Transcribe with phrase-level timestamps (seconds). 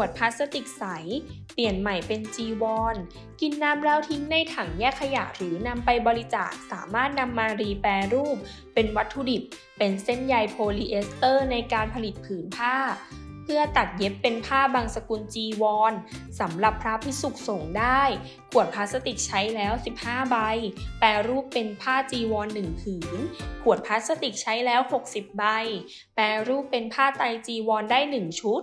[0.00, 0.84] วดพลาสติกใส
[1.54, 2.96] เปลี่ยนใหม่เป็นจีวร
[3.40, 8.36] กินน้ำแล้วทิ้งในถังแยกขยะหรือนำไปบริจาคสามารถนำมารีแปรรูป
[8.74, 9.42] เป็นวัตถุดิบ
[9.78, 12.76] เป็นเส้นใยโพลีเอสเตอร์ในการผลิตผืนผ้า
[13.46, 15.92] เพื่อตัดเย็บเป็นผ้าบังสุกุลจีวร
[16.40, 18.02] สำหรับพระภิกษุสงฆ์ได้
[18.50, 20.36] ขวดพลาสติกใช้แล้ว 15 ใบ
[21.00, 23.16] แปรรูปเป็นผ้าจีวร1ผืน
[23.62, 24.80] ขวดพลาสติกใช้แล้ว
[25.10, 25.44] 60 ใบ
[26.14, 28.62] แปรรูปเป็นผ้าไตรจีวรได้ 1 ชุด